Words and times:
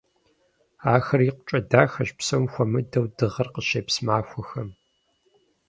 Ахэр 0.93 1.21
икъукӀэ 1.27 1.59
дахэщ, 1.69 2.09
псом 2.17 2.43
хуэмыдэу 2.51 3.05
дыгъэр 3.17 3.47
къыщепс 3.53 3.95
махуэхэм. 4.05 4.69